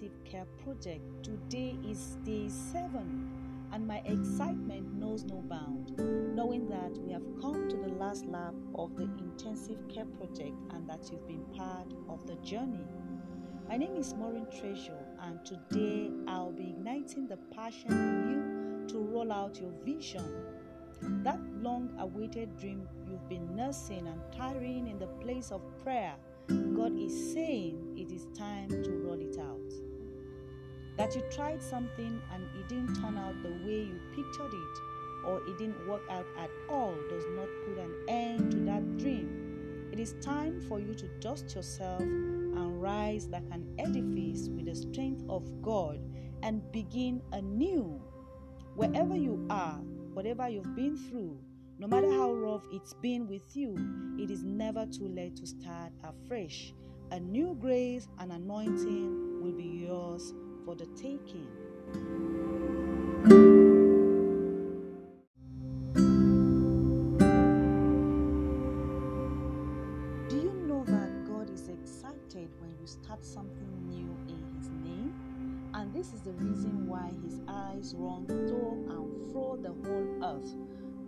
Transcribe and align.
intensive 0.00 0.24
care 0.24 0.46
project. 0.64 1.02
Today 1.22 1.76
is 1.86 2.16
day 2.24 2.48
seven, 2.48 3.28
and 3.72 3.86
my 3.86 3.98
excitement 4.06 4.94
knows 4.94 5.24
no 5.24 5.42
bound, 5.42 5.92
knowing 6.34 6.68
that 6.68 6.96
we 6.98 7.12
have 7.12 7.22
come 7.40 7.68
to 7.68 7.76
the 7.76 7.88
last 7.88 8.24
lap 8.26 8.54
of 8.76 8.96
the 8.96 9.02
intensive 9.02 9.76
care 9.88 10.06
project 10.06 10.54
and 10.70 10.88
that 10.88 11.10
you've 11.10 11.26
been 11.26 11.44
part 11.54 11.92
of 12.08 12.26
the 12.26 12.36
journey. 12.36 12.86
My 13.68 13.76
name 13.76 13.96
is 13.96 14.14
Maureen 14.14 14.46
Treasure, 14.58 15.04
and 15.22 15.44
today 15.44 16.10
I'll 16.26 16.52
be 16.52 16.70
igniting 16.70 17.26
the 17.26 17.36
passion 17.54 17.92
in 17.92 18.30
you 18.30 18.88
to 18.88 18.98
roll 19.00 19.30
out 19.30 19.60
your 19.60 19.72
vision. 19.84 20.24
That 21.24 21.40
long 21.62 21.94
awaited 21.98 22.56
dream 22.58 22.88
you've 23.06 23.28
been 23.28 23.54
nursing 23.54 24.06
and 24.06 24.20
tarrying 24.32 24.88
in 24.88 24.98
the 24.98 25.08
place 25.22 25.50
of 25.50 25.60
prayer, 25.82 26.14
God 26.48 26.98
is 26.98 27.32
saying 27.32 27.96
it 27.96 28.10
is 28.12 28.26
time 28.36 28.70
to 28.70 28.90
roll 29.04 29.20
it 29.20 29.38
out. 29.38 29.89
That 31.00 31.16
you 31.16 31.22
tried 31.30 31.62
something 31.62 32.20
and 32.30 32.42
it 32.58 32.68
didn't 32.68 33.00
turn 33.00 33.16
out 33.16 33.42
the 33.42 33.48
way 33.48 33.88
you 33.88 33.98
pictured 34.14 34.52
it, 34.52 34.78
or 35.24 35.40
it 35.48 35.56
didn't 35.56 35.88
work 35.88 36.02
out 36.10 36.26
at 36.38 36.50
all, 36.68 36.94
does 37.08 37.24
not 37.34 37.48
put 37.64 37.78
an 37.78 37.94
end 38.06 38.52
to 38.52 38.58
that 38.66 38.98
dream. 38.98 39.88
It 39.92 39.98
is 39.98 40.14
time 40.20 40.60
for 40.68 40.78
you 40.78 40.92
to 40.92 41.08
dust 41.20 41.54
yourself 41.54 42.02
and 42.02 42.82
rise 42.82 43.28
like 43.28 43.44
an 43.50 43.66
edifice 43.78 44.50
with 44.50 44.66
the 44.66 44.74
strength 44.74 45.24
of 45.30 45.62
God 45.62 46.00
and 46.42 46.70
begin 46.70 47.22
anew. 47.32 47.98
Wherever 48.74 49.16
you 49.16 49.46
are, 49.48 49.78
whatever 50.12 50.50
you've 50.50 50.76
been 50.76 50.98
through, 50.98 51.40
no 51.78 51.86
matter 51.86 52.12
how 52.12 52.30
rough 52.34 52.66
it's 52.72 52.92
been 52.92 53.26
with 53.26 53.56
you, 53.56 53.74
it 54.18 54.30
is 54.30 54.42
never 54.42 54.84
too 54.84 55.08
late 55.08 55.34
to 55.36 55.46
start 55.46 55.92
afresh. 56.04 56.74
A 57.10 57.18
new 57.18 57.56
grace 57.58 58.06
and 58.18 58.30
anointing 58.32 59.42
will 59.42 59.56
be 59.56 59.86
yours 59.86 60.34
for 60.70 60.76
the 60.76 60.86
taking. 60.94 61.48
Do 70.28 70.36
you 70.36 70.52
know 70.68 70.84
that 70.84 71.26
God 71.26 71.50
is 71.50 71.68
excited 71.68 72.50
when 72.60 72.70
you 72.78 72.86
start 72.86 73.24
something 73.24 73.88
new 73.88 74.14
in 74.28 74.44
His 74.58 74.68
name? 74.68 75.12
And 75.74 75.92
this 75.92 76.12
is 76.12 76.20
the 76.20 76.34
reason 76.34 76.86
why 76.86 77.10
His 77.24 77.40
eyes 77.48 77.96
run 77.98 78.28
to 78.28 78.34
and 78.94 79.32
fro 79.32 79.56
the 79.60 79.72
whole 79.72 80.18
earth, 80.22 80.54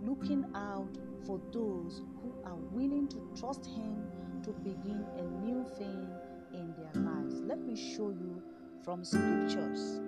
looking 0.05 0.43
out 0.55 0.97
for 1.25 1.39
those 1.53 2.01
who 2.21 2.33
are 2.43 2.57
willing 2.73 3.07
to 3.07 3.25
trust 3.39 3.65
Him 3.65 3.95
to 4.43 4.51
begin 4.51 5.05
a 5.17 5.23
new 5.45 5.63
thing 5.77 6.09
in 6.53 6.73
their 6.77 7.01
lives. 7.01 7.39
Let 7.41 7.59
me 7.59 7.77
show 7.77 8.09
you 8.09 8.42
from 8.83 9.03
scriptures. 9.05 10.01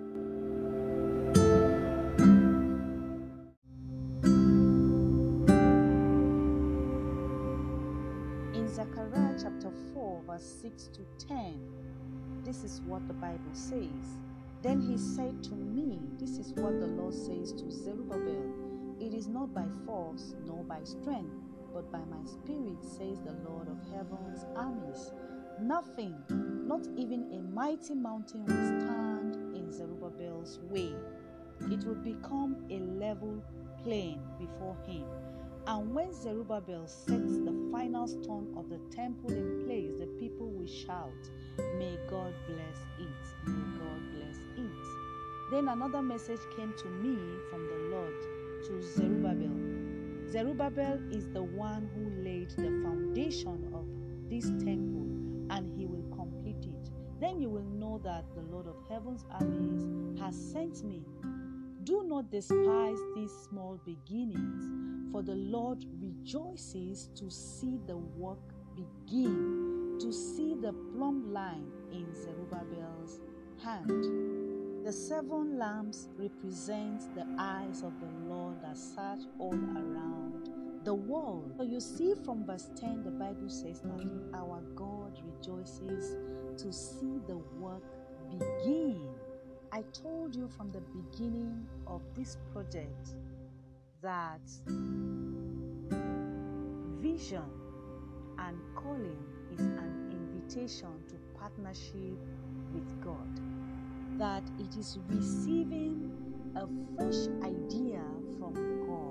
In 8.54 8.68
Zechariah 8.68 9.36
chapter 9.42 9.70
4, 9.94 10.22
verse 10.26 10.58
6 10.62 10.88
to 10.88 11.26
10, 11.26 11.60
this 12.44 12.64
is 12.64 12.82
what 12.86 13.06
the 13.08 13.14
Bible 13.14 13.54
says. 13.54 14.20
Then 14.62 14.80
he 14.80 14.98
said 14.98 15.42
to 15.44 15.54
me, 15.54 16.00
This 16.18 16.38
is 16.38 16.52
what 16.54 16.80
the 16.80 16.86
Lord 16.86 17.14
says 17.14 17.52
to 17.54 17.70
Zerubbabel 17.70 18.52
It 19.00 19.14
is 19.14 19.28
not 19.28 19.54
by 19.54 19.66
force 19.86 20.34
nor 20.46 20.64
by 20.64 20.82
strength, 20.84 21.34
but 21.72 21.90
by 21.92 22.00
my 22.10 22.24
spirit, 22.24 22.82
says 22.82 23.20
the 23.22 23.36
Lord 23.48 23.68
of 23.68 23.78
heaven's 23.92 24.44
armies. 24.56 25.12
Nothing, 25.60 26.14
not 26.66 26.86
even 26.96 27.32
a 27.32 27.38
mighty 27.54 27.94
mountain, 27.94 28.44
will 28.44 28.80
stand 28.80 29.36
in 29.56 29.72
Zerubbabel's 29.72 30.58
way. 30.68 30.94
It 31.70 31.84
will 31.84 31.94
become 31.94 32.56
a 32.70 32.78
level 32.78 33.42
plain 33.82 34.20
before 34.38 34.76
him. 34.86 35.04
And 35.66 35.94
when 35.94 36.12
Zerubbabel 36.12 36.86
sets 36.86 37.38
the 37.38 37.68
final 37.72 38.06
stone 38.06 38.54
of 38.56 38.68
the 38.68 38.78
temple 38.94 39.30
in 39.30 39.64
place, 39.64 39.92
the 39.98 40.06
people 40.18 40.50
will 40.50 40.66
shout, 40.66 41.12
May 41.78 41.98
God 42.08 42.34
bless 42.46 42.78
it! 42.98 43.46
May 43.46 43.78
God 43.78 44.00
bless 44.14 44.36
it! 44.56 44.70
Then 45.50 45.68
another 45.68 46.02
message 46.02 46.40
came 46.56 46.72
to 46.78 46.88
me 46.88 47.16
from 47.50 47.66
the 47.68 47.96
Lord 47.96 48.14
to 48.66 48.82
Zerubbabel. 48.82 50.30
Zerubbabel 50.30 51.00
is 51.12 51.28
the 51.32 51.42
one 51.42 51.88
who 51.94 52.24
laid 52.24 52.50
the 52.50 52.82
foundation 52.82 53.70
of 53.72 53.86
this 54.28 54.46
temple, 54.64 55.06
and 55.50 55.72
he 55.78 55.86
will. 55.86 55.95
Then 57.20 57.40
you 57.40 57.48
will 57.48 57.62
know 57.62 57.98
that 58.04 58.24
the 58.34 58.42
Lord 58.42 58.66
of 58.66 58.76
heaven's 58.88 59.24
armies 59.30 60.20
has 60.20 60.36
sent 60.36 60.84
me. 60.84 61.02
Do 61.84 62.04
not 62.06 62.30
despise 62.30 62.98
these 63.14 63.32
small 63.48 63.80
beginnings, 63.86 65.12
for 65.12 65.22
the 65.22 65.34
Lord 65.34 65.84
rejoices 66.00 67.08
to 67.14 67.30
see 67.30 67.78
the 67.86 67.96
work 67.96 68.52
begin, 68.74 69.96
to 70.00 70.12
see 70.12 70.54
the 70.54 70.72
plumb 70.92 71.32
line 71.32 71.70
in 71.92 72.06
Zerubbabel's 72.14 73.20
hand. 73.62 74.84
The 74.84 74.92
seven 74.92 75.58
lamps 75.58 76.08
represent 76.16 77.14
the 77.14 77.26
eyes 77.38 77.82
of 77.82 77.92
the 78.00 78.28
Lord 78.28 78.60
that 78.62 78.76
search 78.76 79.26
all 79.38 79.54
around 79.54 80.50
the 80.84 80.94
world. 80.94 81.54
So 81.56 81.64
you 81.64 81.80
see 81.80 82.14
from 82.24 82.44
verse 82.44 82.70
10, 82.78 83.02
the 83.02 83.10
Bible 83.10 83.48
says 83.48 83.80
that 83.80 84.06
our 84.34 84.60
God 84.76 85.05
rejoices 85.24 86.16
to 86.56 86.72
see 86.72 87.20
the 87.26 87.36
work 87.58 87.82
begin. 88.30 89.00
I 89.72 89.82
told 89.92 90.34
you 90.34 90.48
from 90.48 90.70
the 90.72 90.80
beginning 90.80 91.66
of 91.86 92.02
this 92.14 92.36
project 92.52 93.10
that 94.02 94.40
vision 97.00 97.50
and 98.38 98.58
calling 98.74 99.18
is 99.52 99.60
an 99.60 100.10
invitation 100.12 100.88
to 101.08 101.14
partnership 101.38 102.18
with 102.72 103.00
God. 103.02 103.40
That 104.18 104.42
it 104.58 104.76
is 104.76 104.98
receiving 105.08 106.12
a 106.54 106.66
fresh 106.96 107.28
idea 107.42 108.02
from 108.38 108.54
God 108.86 109.05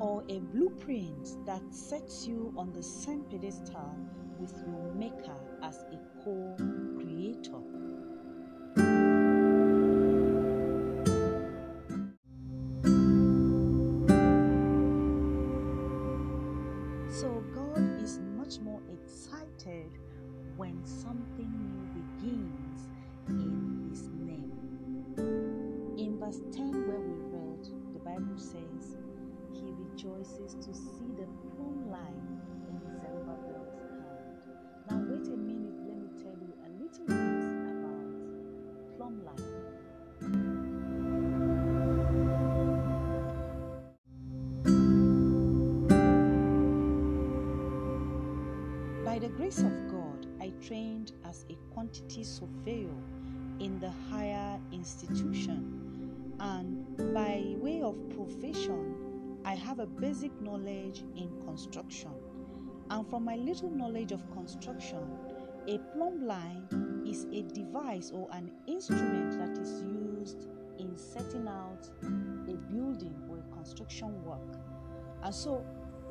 or 0.00 0.24
a 0.28 0.38
blueprint 0.40 1.44
that 1.46 1.62
sets 1.72 2.26
you 2.26 2.52
on 2.56 2.72
the 2.72 2.82
same 2.82 3.24
pedestal 3.30 3.96
with 4.38 4.54
your 4.66 4.92
Maker 4.94 5.36
as 5.62 5.84
a 5.92 5.98
co 6.24 6.54
creator. 6.98 7.60
So, 17.08 17.44
God 17.54 18.02
is 18.02 18.18
much 18.36 18.58
more 18.60 18.80
excited 18.92 19.90
when 20.56 20.84
something 20.84 21.50
new 21.60 22.02
begins 22.02 22.88
in 23.28 23.88
His 23.90 24.08
name. 24.08 24.52
In 25.98 26.18
verse 26.18 26.40
10, 26.52 26.88
where 26.88 27.00
we 27.00 27.14
read, 27.30 27.64
the 27.92 28.00
Bible 28.00 28.38
says, 28.38 28.71
rejoices 30.02 30.54
to 30.54 30.74
see 30.74 31.12
the 31.16 31.26
plumb 31.56 31.90
line 31.90 32.40
in 32.68 32.80
Zerubbabel's 33.00 33.68
hand. 33.78 34.42
Now, 34.90 34.98
wait 35.08 35.26
a 35.28 35.36
minute, 35.36 35.78
let 35.86 35.96
me 35.96 36.08
tell 36.20 36.36
you 36.40 36.52
a 36.64 36.68
little 36.82 37.04
bit 37.06 37.44
about 37.70 38.10
plumb 38.96 39.18
line. 39.24 39.50
By 49.04 49.18
the 49.18 49.28
grace 49.28 49.58
of 49.58 49.72
God, 49.88 50.26
I 50.40 50.52
trained 50.66 51.12
as 51.24 51.44
a 51.48 51.54
quantity 51.72 52.24
surveyor 52.24 52.96
in 53.60 53.78
the 53.78 53.92
higher 54.10 54.58
institution, 54.72 56.34
and 56.40 56.96
by 57.14 57.54
way 57.58 57.82
of 57.82 57.94
profession, 58.10 59.11
I 59.44 59.54
have 59.54 59.80
a 59.80 59.86
basic 59.86 60.32
knowledge 60.40 61.04
in 61.16 61.30
construction. 61.44 62.12
And 62.90 63.08
from 63.08 63.24
my 63.24 63.36
little 63.36 63.70
knowledge 63.70 64.12
of 64.12 64.30
construction, 64.32 65.02
a 65.66 65.78
plumb 65.94 66.26
line 66.26 67.04
is 67.06 67.24
a 67.32 67.42
device 67.54 68.10
or 68.12 68.28
an 68.32 68.50
instrument 68.66 69.38
that 69.38 69.60
is 69.60 69.82
used 69.82 70.48
in 70.78 70.96
setting 70.96 71.48
out 71.48 71.88
a 72.02 72.54
building 72.72 73.14
or 73.28 73.38
a 73.38 73.54
construction 73.54 74.22
work. 74.24 74.58
And 75.22 75.34
so, 75.34 75.64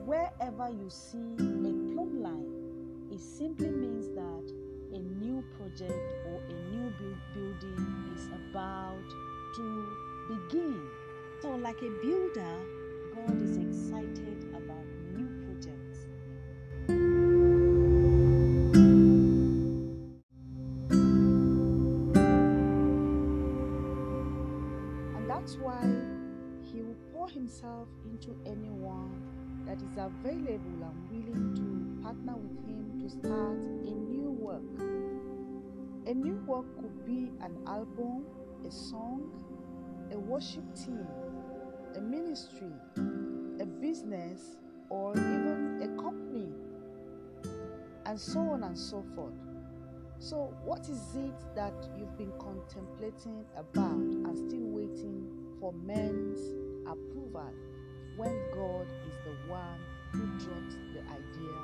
wherever 0.05 0.69
you 0.69 0.89
see 0.89 1.33
a 1.37 1.93
plumb 1.93 2.21
line, 2.21 3.09
it 3.11 3.19
simply 3.19 3.69
means 3.69 4.07
that 4.09 4.53
a 4.93 4.99
new 4.99 5.43
project 5.57 6.13
or 6.27 6.41
a 6.49 6.53
new 6.71 6.93
building 7.33 8.11
is 8.15 8.27
about 8.27 9.03
to 9.55 9.87
begin. 10.29 10.81
So, 11.41 11.51
like 11.51 11.77
a 11.81 11.89
builder, 12.01 12.55
world 13.27 13.41
is 13.41 13.57
excited 13.57 14.45
about 14.51 14.85
new 15.13 15.27
projects. 15.45 16.07
And 25.15 25.29
that's 25.29 25.55
why 25.57 25.83
he 26.61 26.81
will 26.81 26.95
pour 27.13 27.29
himself 27.29 27.87
into 28.05 28.35
anyone 28.45 29.11
that 29.65 29.77
is 29.77 29.97
available 29.97 30.83
and 30.83 31.09
willing 31.09 31.55
to 31.55 32.03
partner 32.03 32.35
with 32.35 32.65
him 32.65 32.99
to 33.01 33.09
start 33.09 33.57
a 33.85 33.93
new 33.93 34.31
work. 34.31 34.63
A 36.07 36.13
new 36.13 36.41
work 36.47 36.65
could 36.75 37.05
be 37.05 37.31
an 37.41 37.57
album, 37.67 38.25
a 38.67 38.71
song, 38.71 39.29
a 40.11 40.17
worship 40.17 40.63
team, 40.75 41.05
a 41.95 42.01
ministry, 42.01 42.71
a 43.59 43.65
business, 43.65 44.57
or 44.89 45.13
even 45.15 45.79
a 45.83 46.01
company, 46.01 46.49
and 48.05 48.19
so 48.19 48.39
on 48.39 48.63
and 48.63 48.77
so 48.77 49.03
forth. 49.15 49.33
So, 50.19 50.53
what 50.63 50.81
is 50.81 51.15
it 51.15 51.55
that 51.55 51.73
you've 51.97 52.17
been 52.17 52.31
contemplating 52.39 53.43
about 53.55 53.95
and 53.95 54.37
still 54.37 54.67
waiting 54.67 55.27
for 55.59 55.73
men's 55.73 56.39
approval 56.85 57.51
when 58.17 58.39
God 58.53 58.87
is 59.07 59.15
the 59.25 59.51
one 59.51 59.79
who 60.11 60.25
drops 60.45 60.75
the 60.93 61.01
idea 61.01 61.57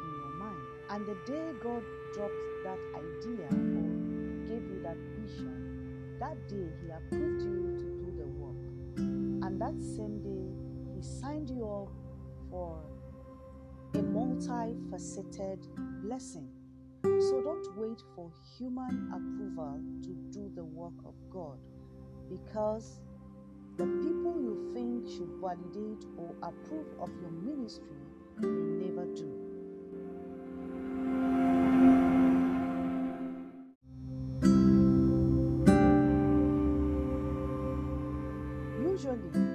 in 0.00 0.10
your 0.16 0.34
mind? 0.38 0.66
And 0.90 1.06
the 1.06 1.16
day 1.30 1.52
God 1.62 1.82
dropped 2.14 2.32
that 2.64 2.78
idea 2.96 3.46
or 3.50 4.46
gave 4.46 4.64
you 4.70 4.80
that 4.82 4.96
vision, 5.20 6.16
that 6.18 6.48
day 6.48 6.68
He 6.82 6.90
approved 6.90 7.42
you 7.42 7.87
That 9.58 9.74
same 9.80 10.22
day, 10.22 10.94
He 10.94 11.02
signed 11.02 11.50
you 11.50 11.64
up 11.66 11.92
for 12.48 12.80
a 13.94 13.98
multifaceted 13.98 15.66
blessing. 16.02 16.48
So 17.02 17.42
don't 17.42 17.76
wait 17.76 18.00
for 18.14 18.30
human 18.56 19.10
approval 19.12 19.80
to 20.02 20.10
do 20.30 20.50
the 20.54 20.64
work 20.64 20.94
of 21.04 21.14
God 21.30 21.58
because 22.30 23.00
the 23.78 23.86
people 23.86 24.36
you 24.40 24.70
think 24.74 25.08
should 25.08 25.30
validate 25.40 26.04
or 26.16 26.34
approve 26.42 26.86
of 27.00 27.10
your 27.20 27.30
ministry 27.30 27.84
may 28.38 28.86
never 28.86 29.06
do. 29.14 29.34
Usually, 38.80 39.47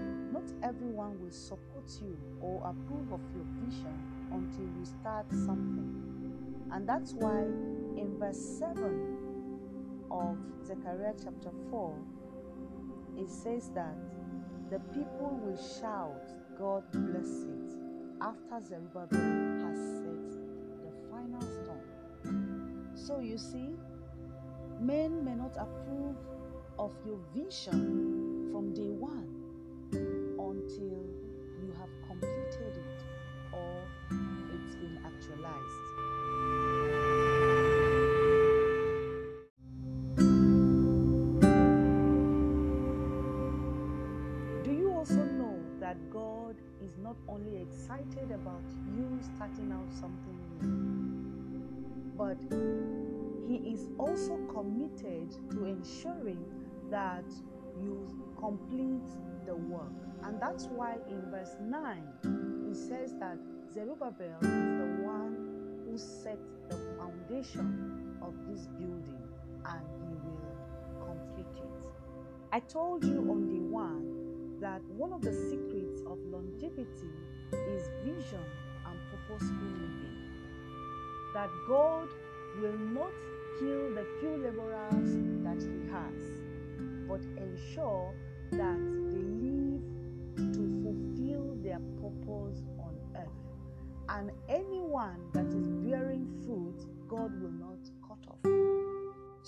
everyone 0.64 1.20
will 1.22 1.32
support 1.32 1.90
you 2.02 2.18
or 2.42 2.64
approve 2.66 3.12
of 3.12 3.20
your 3.36 3.46
vision 3.66 4.00
until 4.32 4.64
you 4.64 4.86
start 4.86 5.30
something. 5.30 6.02
And 6.72 6.88
that's 6.88 7.14
why 7.14 7.42
in 7.42 8.16
verse 8.18 8.40
7 8.60 9.18
of 10.10 10.38
Zechariah 10.66 11.14
chapter 11.22 11.52
4, 11.70 11.96
it 13.18 13.30
says 13.30 13.72
that 13.76 13.96
the 14.72 14.80
people 14.94 15.40
will 15.44 15.58
shout, 15.82 16.32
God 16.58 16.84
bless 16.94 17.44
it, 17.44 17.74
after 18.22 18.66
Zerubbabel 18.66 19.68
has 19.68 19.78
set 19.78 20.32
the 20.82 20.92
final 21.12 21.42
stone. 21.42 22.88
So 22.96 23.20
you 23.20 23.38
see, 23.38 23.72
men 24.80 25.26
may 25.26 25.36
not 25.36 25.58
approve 25.58 26.16
of 26.80 26.94
your 27.06 27.20
vision 27.36 28.50
from 28.52 28.74
day 28.74 28.90
one 28.90 29.33
until 30.64 31.04
you 31.62 31.74
have 31.78 31.90
completed 32.08 32.78
it 32.78 33.04
or 33.52 33.82
it's 34.54 34.76
been 34.76 34.98
actualized. 35.06 35.84
Do 44.64 44.72
you 44.72 44.94
also 44.94 45.26
know 45.26 45.60
that 45.82 45.98
God 46.10 46.56
is 46.82 46.98
not 46.98 47.18
only 47.28 47.62
excited 47.62 48.32
about 48.32 48.64
you 48.96 49.20
starting 49.36 49.72
out 49.74 49.92
something 49.92 50.40
new, 50.62 51.62
but 52.18 52.40
He 53.50 53.74
is 53.74 53.90
also 54.00 54.38
committed 54.54 55.36
to 55.52 55.66
ensuring 55.66 56.46
that 56.90 57.26
you 57.82 58.08
complete 58.40 59.10
the 59.46 59.56
work. 59.56 60.13
And 60.26 60.42
that's 60.42 60.66
why 60.66 60.98
in 61.10 61.22
verse 61.30 61.56
9 61.62 62.70
it 62.72 62.76
says 62.76 63.14
that 63.20 63.38
Zerubbabel 63.74 64.38
is 64.42 64.48
the 64.48 65.04
one 65.04 65.36
who 65.86 65.98
set 65.98 66.40
the 66.70 66.78
foundation 66.98 68.18
of 68.22 68.34
this 68.48 68.68
building 68.78 69.22
and 69.66 69.82
he 70.00 70.16
will 70.26 71.06
complete 71.06 71.64
it. 71.64 71.74
I 72.52 72.60
told 72.60 73.04
you 73.04 73.20
on 73.32 73.48
day 73.48 73.60
one 73.60 74.60
that 74.62 74.82
one 74.96 75.12
of 75.12 75.22
the 75.22 75.34
secrets 75.34 76.02
of 76.08 76.18
longevity 76.32 77.12
is 77.52 77.90
vision 78.04 78.46
and 78.88 79.00
purposeful 79.12 79.58
living. 79.58 80.18
That 81.34 81.50
God 81.68 82.08
will 82.62 82.78
not 82.78 83.12
kill 83.60 83.94
the 83.96 84.06
few 84.20 84.38
laborers 84.38 85.12
that 85.44 85.62
He 85.62 85.92
has, 85.92 86.32
but 87.08 87.22
ensure 87.42 88.14
that 88.52 88.80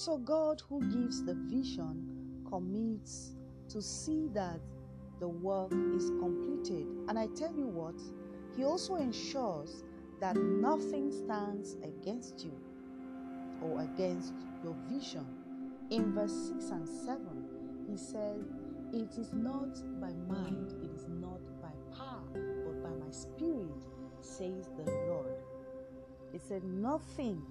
So, 0.05 0.19
God, 0.19 0.61
who 0.69 0.81
gives 0.81 1.23
the 1.23 1.33
vision, 1.33 2.43
commits 2.47 3.31
to 3.69 3.81
see 3.81 4.27
that 4.35 4.59
the 5.19 5.27
work 5.27 5.71
is 5.95 6.11
completed. 6.19 6.85
And 7.09 7.17
I 7.17 7.25
tell 7.35 7.51
you 7.51 7.65
what, 7.65 7.95
He 8.55 8.63
also 8.65 8.97
ensures 8.97 9.83
that 10.21 10.35
nothing 10.35 11.11
stands 11.11 11.77
against 11.81 12.45
you 12.45 12.53
or 13.63 13.81
against 13.81 14.35
your 14.63 14.75
vision. 14.87 15.25
In 15.89 16.13
verse 16.13 16.51
6 16.53 16.69
and 16.69 16.87
7, 16.87 17.19
He 17.89 17.97
said, 17.97 18.45
It 18.93 19.17
is 19.17 19.33
not 19.33 19.73
by 19.99 20.13
mind, 20.31 20.71
it 20.83 20.91
is 20.93 21.07
not 21.09 21.41
by 21.63 21.71
power, 21.97 22.21
but 22.63 22.83
by 22.83 22.91
my 23.03 23.09
spirit, 23.09 23.81
says 24.19 24.69
the 24.77 24.83
Lord. 25.07 25.41
He 26.31 26.37
said, 26.37 26.63
Nothing, 26.63 27.41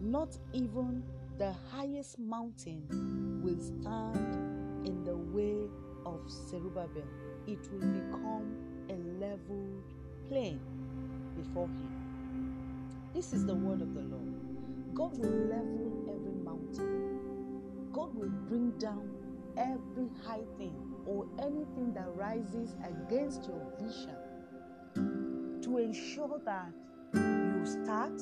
not 0.00 0.38
even 0.52 1.02
the 1.38 1.52
highest 1.70 2.18
mountain, 2.18 3.40
will 3.42 3.58
stand 3.58 4.86
in 4.86 5.02
the 5.04 5.16
way 5.16 5.68
of 6.06 6.20
Zerubbabel. 6.30 7.04
It 7.46 7.58
will 7.72 7.88
become 7.88 8.54
a 8.88 8.94
leveled 9.20 9.82
plain 10.28 10.60
before 11.36 11.66
him. 11.66 13.10
This 13.14 13.32
is 13.32 13.44
the 13.44 13.54
word 13.54 13.82
of 13.82 13.94
the 13.94 14.00
Lord. 14.00 14.94
God 14.94 15.18
will 15.18 15.30
level 15.48 16.06
every 16.08 16.34
mountain. 16.44 17.90
God 17.92 18.14
will 18.14 18.30
bring 18.48 18.70
down 18.78 19.10
every 19.56 20.08
high 20.24 20.44
thing 20.58 20.74
or 21.06 21.26
anything 21.38 21.92
that 21.94 22.06
rises 22.14 22.74
against 22.84 23.44
your 23.48 23.60
vision 23.80 24.16
to 25.62 25.78
ensure 25.78 26.40
that 26.44 26.72
you 27.14 27.66
start 27.66 28.20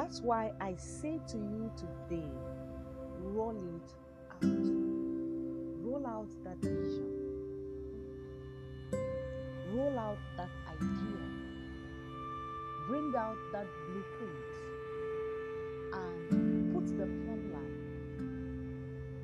That's 0.00 0.22
why 0.22 0.50
I 0.62 0.76
say 0.76 1.20
to 1.28 1.36
you 1.36 1.70
today 1.76 2.32
roll 3.18 3.50
it 3.50 3.92
out. 4.32 4.66
Roll 5.84 6.06
out 6.06 6.30
that 6.42 6.56
vision. 6.62 7.12
Roll 9.74 9.98
out 9.98 10.16
that 10.38 10.48
idea. 10.72 11.20
Bring 12.88 13.12
out 13.14 13.36
that 13.52 13.66
blueprint 13.88 14.54
and 15.92 16.72
put 16.72 16.86
the 16.96 17.04
line 17.04 17.76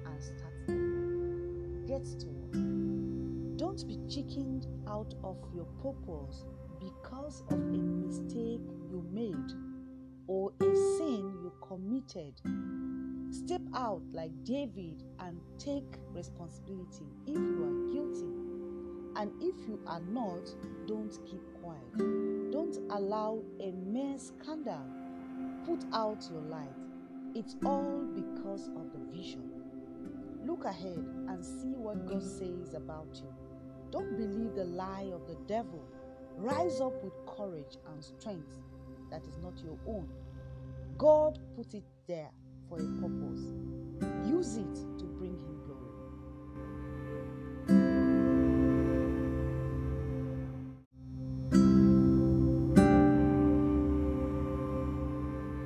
and 0.05 0.23
start 0.23 0.53
the 0.67 0.75
work. 0.75 1.87
Get 1.89 2.05
to 2.21 2.27
work. 2.27 3.57
Don't 3.57 3.89
be 3.89 3.99
chickened 4.11 4.67
out 4.87 5.15
of 5.25 5.39
your 5.55 5.69
purpose 5.83 6.45
because 6.79 7.45
of 7.49 7.59
a 7.59 7.79
mistake 7.79 8.61
you 8.91 9.03
made 9.11 9.66
or 10.29 10.53
a 10.61 10.75
sin 10.99 11.35
you 11.43 11.53
committed. 11.67 12.35
Step 13.31 13.63
out 13.75 14.03
like 14.13 14.31
David 14.45 15.03
and 15.21 15.41
take 15.59 15.99
responsibility 16.13 17.07
if 17.27 17.37
you 17.37 17.65
are 17.65 17.93
guilty. 17.93 18.33
And 19.17 19.31
if 19.43 19.67
you 19.67 19.81
are 19.87 20.01
not, 20.01 20.55
don't 20.87 21.19
keep 21.25 21.41
quiet. 21.63 22.53
Don't 22.53 22.77
allow 22.91 23.43
a 23.61 23.73
mere 23.73 24.19
scandal 24.19 24.85
put 25.67 25.85
out 25.93 26.25
your 26.31 26.43
light. 26.43 26.77
It's 27.35 27.57
all 27.65 28.07
because 28.15 28.69
of 28.69 28.93
the 28.93 29.17
vision. 29.17 29.51
Look 30.45 30.65
ahead 30.65 31.05
and 31.29 31.45
see 31.45 31.75
what 31.75 32.07
God 32.07 32.23
says 32.23 32.75
about 32.75 33.09
you. 33.15 33.35
Don't 33.91 34.17
believe 34.17 34.55
the 34.55 34.65
lie 34.65 35.11
of 35.13 35.27
the 35.27 35.37
devil. 35.47 35.83
Rise 36.37 36.81
up 36.81 37.03
with 37.03 37.15
courage 37.27 37.77
and 37.89 38.05
strength 38.05 38.59
that 39.11 39.27
is 39.27 39.39
not 39.43 39.55
your 39.65 39.79
own. 39.87 40.09
God 40.99 41.39
put 41.57 41.75
it 41.75 41.85
there 42.07 42.31
for 42.69 42.79
a 42.79 42.87
purpose. 43.01 43.53
Use 44.27 44.57
it 44.57 44.75
to 44.99 45.05
bring 45.05 45.37
Him 45.37 45.61
glory. 45.67 45.93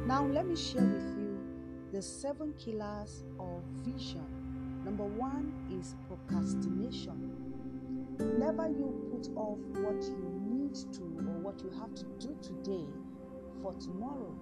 Now, 0.06 0.26
let 0.26 0.46
me 0.46 0.56
share 0.56 0.82
with 0.82 1.16
you 1.16 1.38
the 1.92 2.02
seven 2.02 2.52
killers 2.58 3.24
of 3.38 3.62
vision. 3.84 4.26
Number 4.84 5.04
one 5.04 5.52
is 5.70 5.94
procrastination. 6.08 7.36
Never 8.38 8.68
you 8.68 9.08
put 9.10 9.28
off 9.36 9.58
what 9.78 10.02
you 10.02 10.40
need 10.44 10.74
to 10.94 11.02
or 11.02 11.38
what 11.40 11.62
you 11.62 11.70
have 11.70 11.94
to 11.94 12.04
do 12.18 12.36
today 12.42 12.86
for 13.62 13.74
tomorrow. 13.74 14.34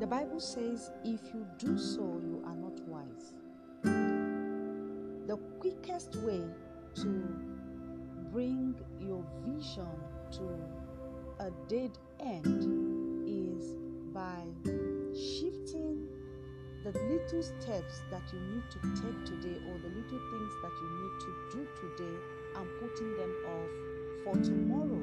The 0.00 0.06
Bible 0.06 0.40
says, 0.40 0.90
if 1.04 1.20
you 1.32 1.46
do 1.58 1.78
so, 1.78 2.02
you 2.02 2.42
are 2.46 2.56
not 2.56 2.80
wise. 2.88 3.32
The 5.26 5.36
quickest 5.60 6.16
way 6.16 6.42
to 6.96 7.10
bring 8.32 8.74
your 9.00 9.24
vision 9.46 9.86
to 10.32 10.42
a 11.40 11.50
dead 11.68 11.96
end 12.20 12.62
is 13.26 13.76
by 14.12 14.42
shifting 15.14 16.06
the 16.84 16.90
little 16.90 17.42
steps 17.42 18.02
that 18.10 18.22
you 18.32 18.40
need 18.40 18.62
to 18.70 18.78
take 19.00 19.24
today 19.24 19.56
or 19.70 19.78
the 19.78 19.88
little 19.88 20.20
things 20.30 20.52
that 20.62 20.72
you 20.82 20.88
need 21.00 21.16
to 21.20 21.30
do 21.52 21.66
today 21.80 22.16
and 22.56 22.66
putting 22.80 23.16
them 23.16 23.32
off 23.48 23.72
for 24.24 24.34
tomorrow. 24.44 24.93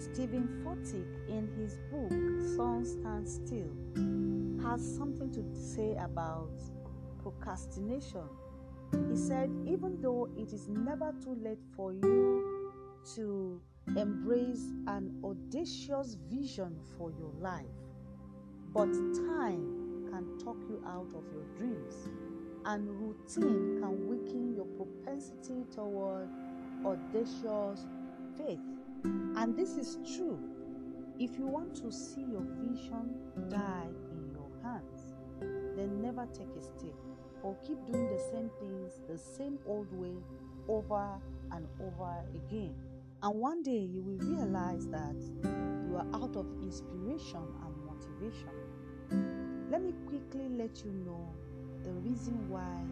Steven 0.00 0.48
Furtick, 0.64 1.28
in 1.28 1.46
his 1.58 1.78
book 1.90 2.10
Sun 2.56 2.84
Stand 2.86 3.28
Still, 3.28 3.70
has 4.62 4.96
something 4.96 5.30
to 5.32 5.44
say 5.54 5.94
about 5.96 6.50
procrastination. 7.22 8.24
He 9.10 9.16
said, 9.16 9.50
even 9.66 10.00
though 10.00 10.28
it 10.36 10.52
is 10.52 10.68
never 10.68 11.12
too 11.22 11.36
late 11.42 11.60
for 11.76 11.92
you 11.92 12.72
to 13.14 13.60
embrace 13.96 14.72
an 14.86 15.14
audacious 15.22 16.16
vision 16.30 16.80
for 16.96 17.10
your 17.12 17.32
life, 17.38 17.66
but 18.72 18.90
time 19.28 20.08
can 20.10 20.38
talk 20.42 20.56
you 20.68 20.82
out 20.86 21.12
of 21.14 21.24
your 21.32 21.44
dreams, 21.58 22.08
and 22.64 22.88
routine 22.88 23.80
can 23.80 24.08
weaken 24.08 24.54
your 24.54 24.66
propensity 24.66 25.64
toward 25.74 26.28
audacious 26.84 27.86
faith. 28.36 28.60
And 29.04 29.56
this 29.56 29.76
is 29.76 29.98
true. 30.16 30.38
If 31.18 31.38
you 31.38 31.46
want 31.46 31.74
to 31.76 31.92
see 31.92 32.22
your 32.22 32.42
vision 32.60 33.14
die 33.48 33.88
in 34.10 34.30
your 34.32 34.50
hands, 34.62 35.14
then 35.76 36.00
never 36.02 36.26
take 36.32 36.48
a 36.56 36.60
step 36.60 36.94
or 37.42 37.56
keep 37.66 37.78
doing 37.86 38.08
the 38.08 38.18
same 38.18 38.50
things 38.60 39.00
the 39.08 39.16
same 39.16 39.58
old 39.66 39.90
way 39.92 40.16
over 40.68 41.18
and 41.52 41.66
over 41.80 42.24
again. 42.34 42.74
And 43.22 43.38
one 43.38 43.62
day 43.62 43.78
you 43.78 44.02
will 44.02 44.18
realize 44.18 44.86
that 44.88 45.16
you 45.88 45.96
are 45.96 46.06
out 46.14 46.36
of 46.36 46.46
inspiration 46.62 47.42
and 47.64 47.74
motivation. 47.84 49.68
Let 49.70 49.82
me 49.82 49.92
quickly 50.06 50.48
let 50.48 50.84
you 50.84 50.92
know 50.92 51.28
the 51.84 51.92
reason 51.92 52.48
why 52.48 52.82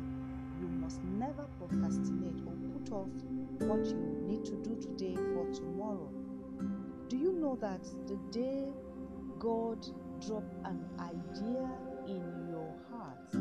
you 0.60 0.68
must 0.68 1.02
never 1.04 1.46
procrastinate 1.58 2.42
or 2.46 2.52
put 2.72 2.92
off 2.92 3.08
what 3.60 3.84
you 3.86 4.16
need 4.26 4.44
to 4.44 4.56
do 4.56 4.76
today 4.80 5.14
for 5.34 5.50
tomorrow. 5.52 6.10
Do 7.08 7.16
you 7.16 7.32
know 7.32 7.56
that 7.60 7.82
the 8.06 8.16
day 8.30 8.72
God 9.38 9.86
dropped 10.26 10.54
an 10.64 10.84
idea 10.98 11.68
in 12.06 12.48
your 12.50 12.74
heart 12.90 13.34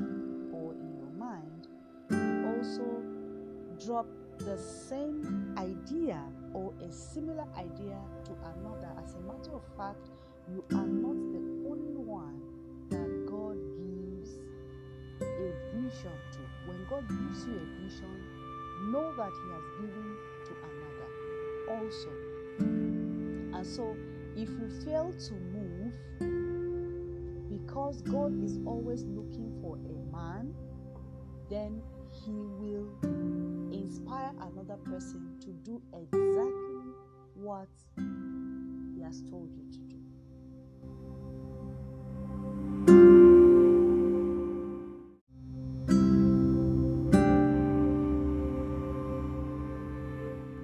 or 0.53 0.73
in 0.73 0.95
your 0.95 1.11
mind, 1.17 1.67
He 2.09 2.15
also 2.47 3.03
dropped 3.85 4.39
the 4.39 4.57
same 4.57 5.55
idea 5.57 6.21
or 6.53 6.73
a 6.81 6.91
similar 6.91 7.45
idea 7.57 7.99
to 8.25 8.31
another? 8.55 8.89
As 9.03 9.15
a 9.15 9.19
matter 9.21 9.53
of 9.55 9.63
fact, 9.77 10.09
you 10.49 10.63
are 10.71 10.87
not 10.87 11.17
the 11.33 11.69
only 11.69 11.95
one 11.95 12.41
that 12.89 13.25
God 13.29 13.57
gives 13.75 14.39
a 15.21 15.51
vision 15.75 16.17
to. 16.31 16.39
When 16.65 16.85
God 16.89 17.07
gives 17.07 17.45
you 17.45 17.55
a 17.55 17.83
vision, 17.83 18.36
know 18.81 19.13
that 19.17 19.31
He 19.43 19.51
has 19.51 19.63
given 19.79 20.17
to 20.45 20.51
another 20.63 21.07
also. 21.67 22.09
And 22.59 23.65
so, 23.65 23.95
if 24.35 24.49
you 24.49 24.69
fail 24.85 25.13
to 25.13 25.33
move, 25.33 25.93
because 27.49 28.01
God 28.03 28.43
is 28.43 28.59
always 28.65 29.03
looking 29.03 29.51
for 29.61 29.75
a 29.75 30.15
man, 30.15 30.53
then 31.49 31.81
He 32.11 32.31
will 32.31 32.89
inspire 33.71 34.31
another 34.41 34.77
person 34.85 35.37
to 35.41 35.49
do 35.63 35.81
exactly 35.93 36.93
what 37.35 37.69
He 38.95 39.01
has 39.01 39.21
told 39.29 39.51
you 39.55 39.71
to 39.71 39.79
do. 39.79 39.96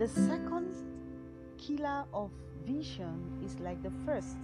The 0.04 0.10
second 0.10 0.76
killer 1.58 2.04
of 2.14 2.30
vision 2.66 3.40
is 3.42 3.58
like 3.62 3.82
the 3.82 3.92
first, 4.06 4.36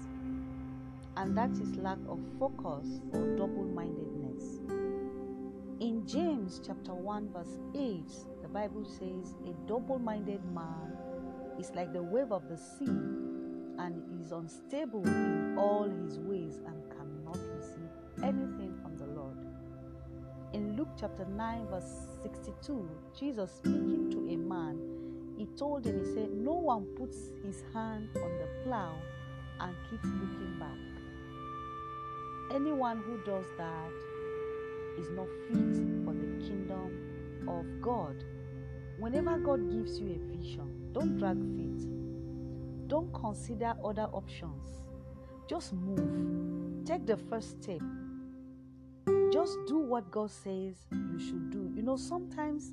and 1.17 1.37
that 1.37 1.51
is 1.51 1.75
lack 1.75 1.97
of 2.07 2.17
focus 2.39 3.01
or 3.11 3.35
double 3.35 3.65
mindedness. 3.65 4.61
In 5.81 6.07
James 6.07 6.61
chapter 6.65 6.93
1, 6.93 7.33
verse 7.33 7.57
8, 7.75 8.05
the 8.41 8.47
Bible 8.47 8.85
says, 8.85 9.35
A 9.45 9.67
double 9.67 9.99
minded 9.99 10.39
man 10.55 10.95
is 11.59 11.71
like 11.71 11.91
the 11.91 12.03
wave 12.03 12.31
of 12.31 12.47
the 12.47 12.55
sea 12.55 12.85
and 12.87 14.01
is 14.23 14.31
unstable 14.31 15.05
in 15.05 15.57
all 15.57 15.89
his 16.05 16.19
ways 16.19 16.61
and 16.65 16.89
cannot 16.89 17.37
receive 17.57 17.91
anything 18.23 18.79
from 18.81 18.95
the 18.95 19.07
Lord. 19.07 19.35
In 20.53 20.77
Luke 20.77 20.95
chapter 20.97 21.25
9, 21.25 21.67
verse 21.67 22.07
62, 22.23 22.89
Jesus 23.19 23.51
speaking 23.51 24.09
to 24.09 24.19
a 24.33 24.37
man 24.37 24.88
told 25.59 25.85
him, 25.85 25.99
he 25.99 26.13
said, 26.13 26.31
No 26.31 26.53
one 26.53 26.85
puts 26.95 27.17
his 27.45 27.63
hand 27.73 28.07
on 28.15 28.37
the 28.39 28.47
plow 28.63 28.95
and 29.59 29.75
keeps 29.89 30.05
looking 30.05 30.57
back. 30.57 30.77
Anyone 32.55 33.03
who 33.05 33.17
does 33.25 33.45
that 33.57 33.91
is 34.97 35.09
not 35.11 35.27
fit 35.47 36.05
for 36.05 36.13
the 36.13 36.47
kingdom 36.47 37.45
of 37.47 37.65
God. 37.81 38.23
Whenever 38.99 39.37
God 39.37 39.69
gives 39.69 39.99
you 39.99 40.07
a 40.07 40.37
vision, 40.37 40.91
don't 40.93 41.17
drag 41.17 41.37
feet. 41.37 42.87
Don't 42.87 43.13
consider 43.13 43.73
other 43.83 44.07
options. 44.13 44.67
Just 45.49 45.73
move. 45.73 46.85
Take 46.85 47.05
the 47.05 47.17
first 47.17 47.61
step. 47.61 47.81
Just 49.31 49.57
do 49.67 49.77
what 49.77 50.09
God 50.09 50.31
says 50.31 50.75
you 50.91 51.19
should 51.19 51.49
do. 51.51 51.71
You 51.75 51.83
know, 51.83 51.97
sometimes 51.97 52.71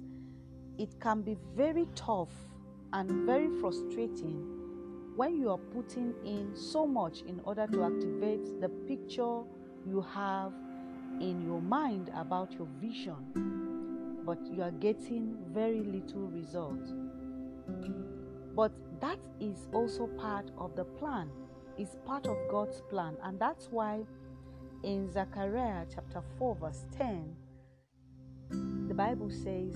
it 0.78 0.98
can 1.00 1.22
be 1.22 1.36
very 1.54 1.86
tough 1.94 2.30
and 2.92 3.10
very 3.26 3.48
frustrating 3.60 4.56
when 5.16 5.38
you 5.40 5.50
are 5.50 5.58
putting 5.58 6.14
in 6.24 6.54
so 6.54 6.86
much 6.86 7.22
in 7.22 7.40
order 7.44 7.66
to 7.66 7.84
activate 7.84 8.60
the 8.60 8.68
picture 8.86 9.40
you 9.86 10.04
have 10.12 10.52
in 11.20 11.42
your 11.46 11.62
mind 11.62 12.10
about 12.14 12.52
your 12.52 12.68
vision, 12.80 13.16
but 14.24 14.38
you 14.52 14.62
are 14.62 14.72
getting 14.72 15.36
very 15.52 15.82
little 15.82 16.28
result. 16.28 16.92
But 18.54 18.72
that 19.00 19.18
is 19.40 19.68
also 19.72 20.06
part 20.18 20.50
of 20.58 20.76
the 20.76 20.84
plan, 20.84 21.30
is 21.78 21.96
part 22.04 22.26
of 22.26 22.36
God's 22.50 22.82
plan, 22.90 23.16
and 23.22 23.38
that's 23.38 23.68
why 23.70 24.02
in 24.82 25.10
Zechariah 25.10 25.86
chapter 25.94 26.22
4, 26.38 26.56
verse 26.56 26.84
10, 26.98 27.34
the 28.88 28.94
Bible 28.94 29.30
says, 29.30 29.74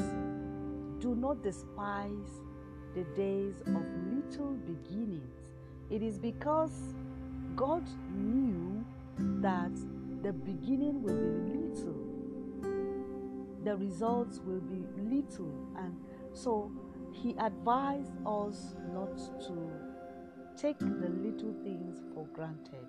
Do 0.98 1.14
not 1.16 1.42
despise 1.42 2.42
the 2.94 3.04
days 3.16 3.60
of 3.66 3.82
little 4.12 4.54
beginnings. 4.66 5.52
It 5.90 6.02
is 6.02 6.18
because 6.18 6.94
God 7.56 7.84
knew 8.14 8.84
that 9.40 9.72
the 10.22 10.32
beginning 10.32 11.02
will 11.02 11.16
be 11.16 11.58
little, 11.58 11.94
the 13.64 13.76
results 13.76 14.40
will 14.44 14.60
be 14.60 14.84
little, 15.02 15.52
and 15.76 15.96
so 16.32 16.70
He 17.12 17.34
advised 17.38 18.12
us 18.26 18.76
not 18.92 19.16
to 19.46 19.70
take 20.56 20.78
the 20.78 21.08
little 21.08 21.54
things 21.62 22.02
for 22.14 22.26
granted, 22.34 22.86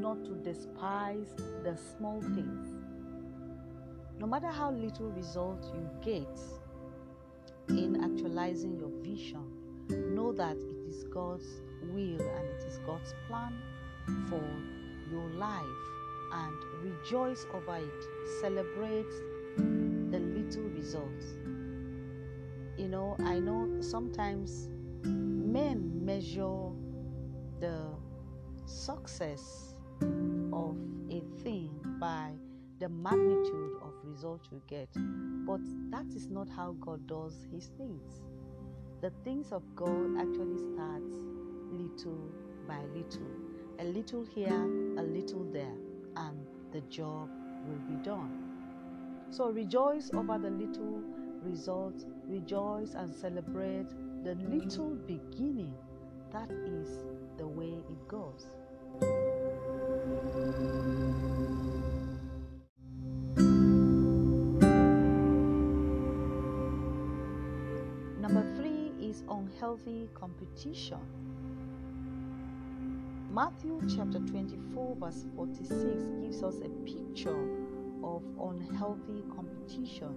not 0.00 0.24
to 0.24 0.34
despise 0.42 1.34
the 1.62 1.76
small 1.76 2.20
things. 2.20 2.76
No 4.18 4.26
matter 4.26 4.48
how 4.48 4.70
little 4.70 5.10
result 5.10 5.64
you 5.74 5.88
get, 6.02 6.38
in 7.70 8.02
actualizing 8.02 8.78
your 8.78 8.90
vision, 9.02 9.44
know 10.14 10.32
that 10.32 10.56
it 10.56 10.88
is 10.88 11.04
God's 11.04 11.62
will 11.82 12.20
and 12.20 12.48
it 12.48 12.64
is 12.66 12.78
God's 12.86 13.14
plan 13.28 13.54
for 14.28 14.42
your 15.10 15.28
life 15.30 15.64
and 16.32 16.54
rejoice 16.82 17.46
over 17.54 17.76
it. 17.76 18.04
Celebrate 18.40 19.10
the 19.56 20.18
little 20.18 20.68
results. 20.70 21.38
You 22.76 22.88
know, 22.88 23.16
I 23.24 23.38
know 23.38 23.68
sometimes 23.80 24.68
men 25.02 26.04
measure 26.04 26.70
the 27.60 27.82
success 28.66 29.74
of 30.52 30.76
a 31.10 31.20
thing 31.42 31.70
by 32.00 32.30
the 32.80 32.88
magnitude 32.88 33.76
of 33.82 33.92
result 34.04 34.40
you 34.50 34.60
get. 34.66 34.88
But 35.46 35.60
that 35.90 36.06
is 36.16 36.28
not 36.28 36.48
how 36.48 36.74
God 36.80 37.06
does 37.06 37.46
his 37.52 37.70
things. 37.76 38.22
The 39.02 39.10
things 39.22 39.52
of 39.52 39.62
God 39.76 40.18
actually 40.18 40.56
starts 40.72 41.14
little 41.70 42.18
by 42.66 42.80
little. 42.94 43.28
A 43.78 43.84
little 43.84 44.24
here, 44.24 44.64
a 44.98 45.02
little 45.02 45.44
there, 45.52 45.76
and 46.16 46.46
the 46.72 46.80
job 46.82 47.28
will 47.66 47.96
be 47.96 48.02
done. 48.02 48.50
So 49.30 49.50
rejoice 49.50 50.10
over 50.14 50.38
the 50.38 50.50
little 50.50 51.02
results, 51.42 52.06
rejoice 52.26 52.94
and 52.94 53.14
celebrate 53.14 53.88
the 54.24 54.34
little 54.34 54.96
beginning. 55.06 55.74
That 56.32 56.50
is 56.50 57.04
the 57.36 57.46
way 57.46 57.72
it 57.90 58.08
goes. 58.08 58.50
Unhealthy 69.28 70.08
competition. 70.14 71.00
Matthew 73.32 73.80
chapter 73.88 74.18
24, 74.18 74.96
verse 74.96 75.24
46 75.36 75.78
gives 76.20 76.42
us 76.42 76.56
a 76.58 76.68
picture 76.84 77.48
of 78.02 78.22
unhealthy 78.40 79.22
competition 79.34 80.14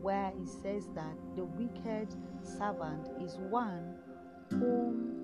where 0.00 0.28
it 0.28 0.48
says 0.48 0.88
that 0.94 1.14
the 1.34 1.44
wicked 1.44 2.08
servant 2.42 3.08
is 3.20 3.36
one 3.38 3.94
whom 4.50 5.18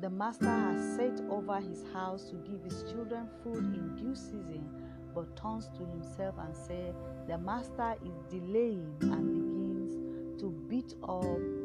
the 0.00 0.10
master 0.10 0.46
has 0.46 0.96
set 0.96 1.20
over 1.28 1.60
his 1.60 1.84
house 1.92 2.30
to 2.30 2.36
give 2.36 2.64
his 2.64 2.82
children 2.90 3.28
food 3.44 3.58
in 3.58 3.94
due 3.96 4.14
season, 4.14 4.66
but 5.14 5.36
turns 5.36 5.68
to 5.76 5.84
himself 5.84 6.34
and 6.38 6.56
says, 6.56 6.94
The 7.28 7.36
master 7.36 7.94
is 8.04 8.14
delaying 8.30 8.96
and 9.02 9.32
begins 9.32 10.40
to 10.40 10.50
beat 10.68 10.94
up 11.02 11.59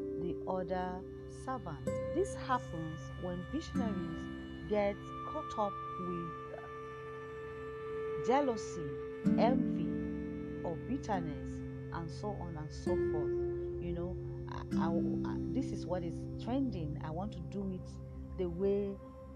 other 0.47 0.91
servants. 1.45 1.91
This 2.13 2.35
happens 2.47 2.99
when 3.21 3.43
visionaries 3.51 4.25
get 4.69 4.95
caught 5.27 5.59
up 5.59 5.73
with 6.07 6.57
jealousy, 8.27 8.89
envy, 9.37 9.87
or 10.63 10.75
bitterness, 10.87 11.55
and 11.93 12.09
so 12.09 12.29
on 12.41 12.57
and 12.57 12.71
so 12.71 12.95
forth. 13.11 13.31
You 13.83 13.93
know, 13.93 14.17
I, 14.79 15.29
I, 15.29 15.35
this 15.53 15.71
is 15.71 15.85
what 15.85 16.03
is 16.03 16.15
trending. 16.43 16.99
I 17.05 17.11
want 17.11 17.31
to 17.33 17.39
do 17.51 17.71
it 17.71 17.89
the 18.37 18.49
way 18.49 18.95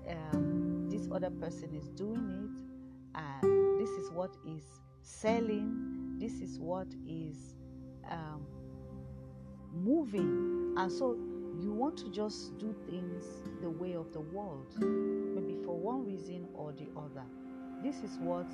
um, 0.10 0.88
this 0.90 1.08
other 1.12 1.30
person 1.30 1.74
is 1.76 1.90
doing 1.90 2.50
it. 2.50 2.64
This 3.80 3.90
is 3.92 4.12
what 4.12 4.36
is 4.46 4.64
selling. 5.02 6.18
This 6.20 6.42
is 6.42 6.60
what 6.60 6.88
is 7.08 7.56
um, 8.10 8.46
moving. 9.74 10.74
And 10.78 10.92
so 10.92 11.18
you 11.60 11.74
want 11.74 11.98
to 11.98 12.10
just 12.10 12.58
do 12.58 12.74
things 12.90 13.24
the 13.62 13.70
way 13.70 13.94
of 13.94 14.12
the 14.14 14.22
world, 14.22 14.68
maybe 14.80 15.58
for 15.66 15.78
one 15.78 16.06
reason 16.06 16.48
or 16.54 16.72
the 16.74 16.88
other. 16.98 17.26
This 17.84 17.98
is 17.98 18.18
what 18.20 18.48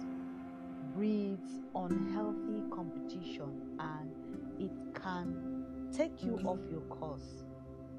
breeds 0.95 1.60
unhealthy 1.75 2.63
competition 2.71 3.62
and 3.80 4.12
it 4.60 4.71
can 5.01 5.65
take 5.95 6.23
you 6.23 6.38
off 6.45 6.60
your 6.71 6.82
course. 6.82 7.43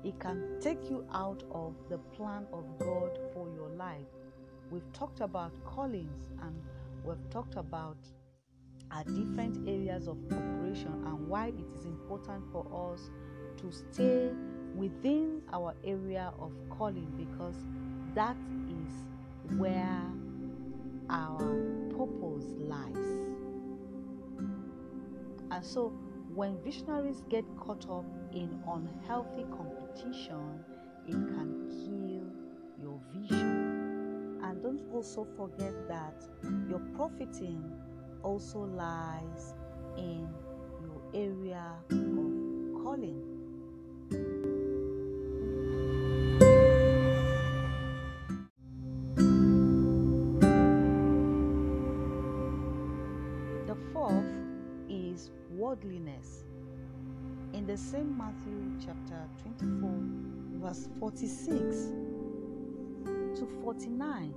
It 0.04 0.18
can 0.18 0.58
take 0.60 0.88
you 0.88 1.04
out 1.12 1.42
of 1.52 1.74
the 1.88 1.98
plan 1.98 2.46
of 2.52 2.64
God 2.78 3.18
for 3.34 3.48
your 3.54 3.68
life. 3.70 4.06
We've 4.70 4.92
talked 4.92 5.20
about 5.20 5.52
callings 5.64 6.26
and 6.42 6.54
we've 7.04 7.30
talked 7.30 7.56
about 7.56 7.98
our 8.90 9.04
different 9.04 9.68
areas 9.68 10.08
of 10.08 10.16
operation 10.32 10.92
and 11.06 11.28
why 11.28 11.48
it 11.48 11.78
is 11.78 11.84
important 11.84 12.44
for 12.52 12.92
us 12.92 13.10
to 13.58 13.70
stay 13.70 14.30
within 14.74 15.40
our 15.52 15.74
area 15.84 16.32
of 16.38 16.52
calling 16.70 17.10
because 17.16 17.56
that 18.14 18.36
is 18.68 19.58
where 19.58 20.02
our 21.08 21.38
purpose 21.90 22.44
lies. 22.58 23.26
And 25.50 25.64
so, 25.64 25.92
when 26.34 26.62
visionaries 26.62 27.22
get 27.30 27.44
caught 27.58 27.88
up 27.88 28.04
in 28.32 28.60
unhealthy 28.68 29.46
competition, 29.50 30.64
it 31.06 31.12
can 31.12 31.68
kill 31.70 32.82
your 32.82 33.00
vision. 33.14 34.38
And 34.42 34.62
don't 34.62 34.82
also 34.92 35.26
forget 35.36 35.72
that 35.88 36.22
your 36.68 36.80
profiting 36.94 37.72
also 38.26 38.58
lies 38.58 39.54
in 39.96 40.28
your 40.82 41.00
area 41.14 41.62
of 41.90 42.82
calling. 42.82 43.22
The 53.68 53.76
fourth 53.92 54.24
is 54.88 55.30
worldliness. 55.52 56.42
In 57.52 57.64
the 57.64 57.76
same 57.76 58.18
Matthew 58.18 58.60
chapter 58.84 59.22
24, 59.60 59.90
verse 60.60 60.88
46 60.98 61.92
to 63.38 63.46
49, 63.62 64.34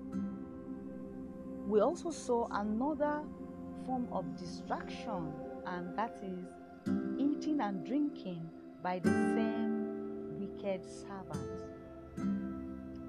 we 1.68 1.80
also 1.80 2.12
saw 2.12 2.48
another 2.52 3.24
form 3.86 4.08
of 4.12 4.26
distraction, 4.38 5.32
and 5.66 5.98
that 5.98 6.18
is 6.24 6.48
eating 7.18 7.60
and 7.62 7.86
drinking 7.86 8.50
by 8.84 9.00
the 9.00 9.10
same 9.10 10.40
wicked 10.40 10.82
servant. 10.86 11.64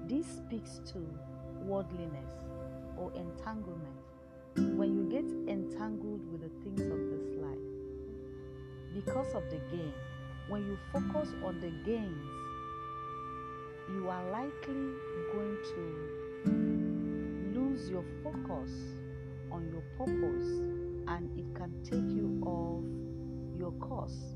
This 0.07 0.25
speaks 0.27 0.81
to 0.91 0.99
worldliness 1.63 2.33
or 2.97 3.11
entanglement. 3.13 3.97
When 4.55 4.95
you 4.95 5.09
get 5.09 5.25
entangled 5.49 6.29
with 6.31 6.41
the 6.41 6.51
things 6.63 6.81
of 6.81 6.99
this 7.09 7.35
life 7.41 7.57
because 8.93 9.33
of 9.33 9.43
the 9.49 9.61
gain, 9.71 9.93
when 10.49 10.65
you 10.65 10.77
focus 10.91 11.29
on 11.45 11.59
the 11.61 11.71
gains, 11.85 12.27
you 13.93 14.09
are 14.09 14.29
likely 14.31 14.91
going 15.33 15.57
to 15.73 17.59
lose 17.59 17.89
your 17.89 18.03
focus 18.23 18.71
on 19.51 19.69
your 19.71 19.83
purpose 19.97 20.47
and 21.07 21.37
it 21.37 21.53
can 21.55 21.71
take 21.83 22.15
you 22.15 22.41
off 22.45 22.83
your 23.59 23.71
course. 23.73 24.35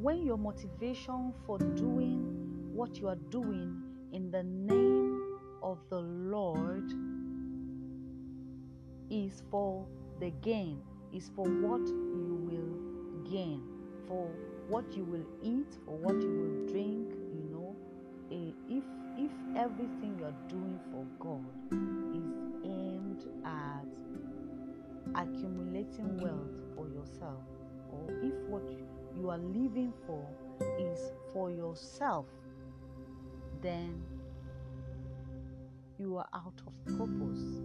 When 0.00 0.24
your 0.24 0.38
motivation 0.38 1.32
for 1.46 1.58
doing 1.58 2.70
what 2.72 2.98
you 2.98 3.08
are 3.08 3.20
doing 3.30 3.82
in 4.12 4.30
the 4.30 4.42
name 4.42 5.38
of 5.62 5.78
the 5.90 6.00
Lord 6.00 6.90
is 9.10 9.42
for 9.50 9.86
the 10.20 10.30
gain, 10.42 10.80
is 11.12 11.30
for 11.36 11.44
what 11.44 11.86
you 11.86 12.38
will 12.50 13.30
gain, 13.30 13.62
for 14.08 14.30
what 14.68 14.92
you 14.96 15.04
will 15.04 15.26
eat, 15.42 15.76
for 15.84 15.96
what 15.96 16.14
you 16.14 16.30
will 16.30 16.72
drink, 16.72 17.12
you 17.34 17.44
know. 17.50 17.76
If 18.30 18.84
if 19.18 19.30
everything 19.56 20.16
you 20.18 20.24
are 20.24 20.48
doing 20.48 20.80
for 20.90 21.04
God 21.18 21.44
is 22.14 22.32
aimed 22.64 23.26
at 23.44 23.61
accumulating 25.14 26.20
wealth 26.20 26.50
for 26.74 26.88
yourself, 26.88 27.42
or 27.90 28.06
if 28.22 28.34
what 28.48 28.62
you 29.16 29.30
are 29.30 29.38
living 29.38 29.92
for 30.06 30.26
is 30.78 31.12
for 31.32 31.50
yourself, 31.50 32.26
then 33.60 34.02
you 35.98 36.16
are 36.16 36.28
out 36.34 36.60
of 36.66 36.84
purpose. 36.96 37.60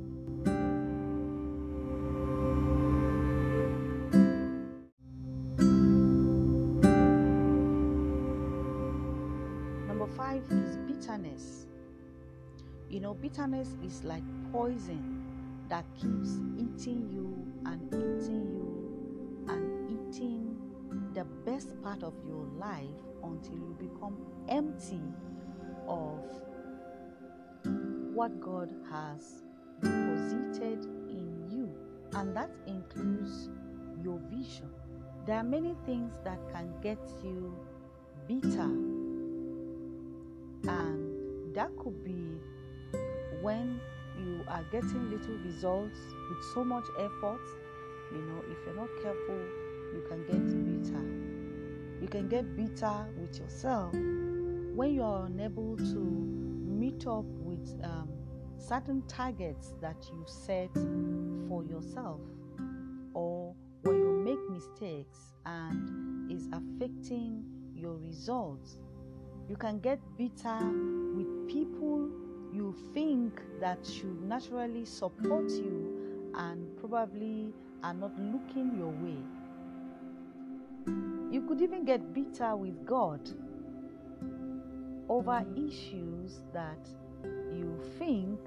Number 9.88 10.08
five 10.16 10.44
is 10.52 10.78
bitterness. 10.88 11.66
You 12.90 13.00
know, 13.00 13.14
bitterness 13.14 13.76
is 13.84 14.04
like 14.04 14.24
poison 14.52 15.17
that 15.70 15.86
keeps 15.96 16.40
eating 16.58 17.10
you 17.12 17.46
and 17.66 17.94
eating 17.94 18.48
you 18.54 19.46
and 19.50 19.90
eating 19.92 20.58
the 21.14 21.26
best 21.46 21.82
part 21.82 22.04
of 22.04 22.14
your 22.26 22.46
life 22.58 23.02
until 23.24 23.56
you 23.56 23.76
become 23.80 24.18
empty 24.50 25.02
of 25.88 26.20
what 28.14 28.40
God 28.40 28.74
has 28.90 29.44
deposited 29.82 30.86
in 31.10 31.48
you. 31.52 31.70
And 32.14 32.36
that 32.36 32.50
includes 32.66 33.50
your 34.04 34.20
vision. 34.30 34.70
There 35.26 35.36
are 35.36 35.44
many 35.44 35.76
things 35.86 36.14
that 36.24 36.40
can 36.54 36.74
get 36.82 37.00
you 37.24 37.54
bitter 38.28 38.72
and 40.68 41.56
that 41.56 41.70
could 41.78 42.04
be 42.04 42.40
when 43.42 43.80
you 44.20 44.44
are 44.48 44.64
getting 44.72 45.10
little 45.10 45.38
results 45.46 46.00
with 46.30 46.44
so 46.54 46.64
much 46.64 46.86
effort, 46.98 47.42
you 48.12 48.22
know, 48.22 48.44
if 48.50 48.58
you're 48.66 48.76
not 48.76 48.90
careful, 49.02 49.40
you 49.94 50.04
can 50.08 50.26
get 50.26 50.44
bitter. 50.66 51.04
You 52.02 52.08
can 52.08 52.28
get 52.28 52.56
bitter 52.56 53.06
with 53.18 53.40
yourself 53.40 53.94
when 53.94 54.94
you 54.94 55.02
are 55.04 55.26
unable 55.26 55.76
to 55.78 55.96
meet 55.96 57.08
up 57.08 57.26
with 57.26 57.80
um, 57.84 58.10
certain 58.58 59.02
targets 59.08 59.74
that 59.82 59.98
you 60.12 60.24
set 60.28 60.74
for 61.48 61.64
yourself, 61.64 62.20
or 63.14 63.56
when 63.82 63.96
you 63.96 64.12
make 64.24 64.50
mistakes 64.50 65.34
and 65.46 66.32
is 66.32 66.48
affecting 66.54 67.44
your 67.74 67.96
results. 67.98 68.78
You 69.50 69.56
can 69.56 69.80
get 69.80 70.00
bitter 70.18 70.60
with 71.16 71.48
people 71.48 72.10
you 72.58 72.76
think 72.92 73.40
that 73.62 73.86
should 73.86 74.20
naturally 74.24 74.84
support 74.84 75.48
you 75.52 76.32
and 76.34 76.76
probably 76.80 77.54
are 77.84 77.94
not 77.94 78.12
looking 78.18 78.76
your 78.76 78.90
way. 78.90 79.22
You 81.32 81.42
could 81.48 81.62
even 81.62 81.86
get 81.86 82.16
bitter 82.16 82.56
with 82.56 82.84
God 82.84 83.22
over 85.08 85.46
issues 85.56 86.40
that 86.52 86.90
you 87.24 87.80
think 88.00 88.40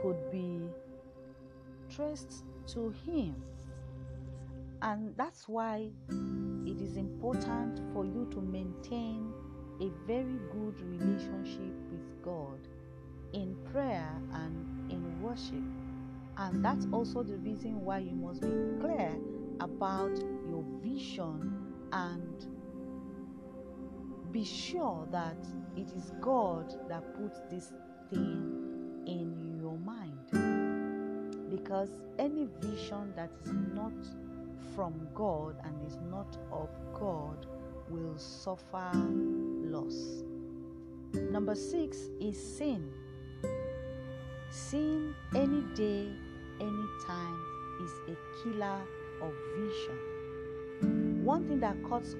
could 0.00 0.30
be 0.32 0.62
traced 1.94 2.44
to 2.68 2.94
Him. 3.04 3.34
And 4.80 5.14
that's 5.18 5.46
why 5.48 5.90
it 6.08 6.80
is 6.80 6.96
important 6.96 7.82
for 7.92 8.06
you 8.06 8.26
to 8.32 8.40
maintain 8.40 9.33
a 9.80 9.90
very 10.06 10.38
good 10.52 10.80
relationship 10.80 11.74
with 11.90 12.22
God 12.22 12.68
in 13.32 13.56
prayer 13.72 14.10
and 14.32 14.90
in 14.90 15.20
worship. 15.20 15.62
And 16.36 16.64
that's 16.64 16.86
also 16.92 17.22
the 17.22 17.36
reason 17.38 17.80
why 17.84 17.98
you 17.98 18.12
must 18.12 18.40
be 18.40 18.80
clear 18.80 19.12
about 19.60 20.16
your 20.48 20.64
vision 20.82 21.72
and 21.92 22.46
be 24.32 24.44
sure 24.44 25.06
that 25.12 25.36
it 25.76 25.88
is 25.96 26.12
God 26.20 26.74
that 26.88 27.14
puts 27.16 27.40
this 27.50 27.72
thing 28.10 29.04
in 29.06 29.58
your 29.60 29.78
mind. 29.78 31.50
Because 31.50 31.90
any 32.18 32.48
vision 32.60 33.12
that 33.16 33.30
is 33.44 33.52
not 33.72 33.92
from 34.74 35.08
God 35.14 35.56
and 35.64 35.86
is 35.86 35.98
not 36.10 36.36
of 36.50 36.68
God 36.92 37.46
will 37.88 38.18
suffer 38.18 38.90
loss. 39.74 40.22
Number 41.30 41.54
six 41.54 41.98
is 42.20 42.36
sin. 42.56 42.90
Sin 44.50 45.14
any 45.34 45.62
day, 45.74 46.08
any 46.60 46.86
time 47.06 47.38
is 47.84 47.92
a 48.08 48.16
killer 48.42 48.80
of 49.20 49.32
vision. 49.58 51.24
One 51.24 51.48
thing 51.48 51.60
that 51.60 51.76
cuts 51.88 52.14